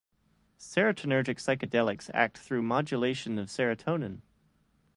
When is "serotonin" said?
3.49-4.21